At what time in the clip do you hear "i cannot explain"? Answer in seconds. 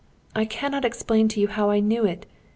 0.35-1.27